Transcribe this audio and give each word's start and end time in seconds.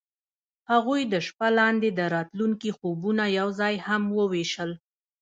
هغوی 0.71 1.01
د 1.07 1.15
شپه 1.27 1.47
لاندې 1.59 1.89
د 1.93 2.01
راتلونکي 2.15 2.69
خوبونه 2.77 3.23
یوځای 3.39 3.75
هم 3.87 4.03
وویشل. 4.19 4.71